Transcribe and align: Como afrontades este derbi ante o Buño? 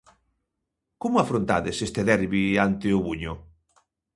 Como 1.01 1.17
afrontades 1.19 1.77
este 1.87 2.01
derbi 2.09 2.43
ante 2.65 2.87
o 2.97 2.99
Buño? 3.07 3.33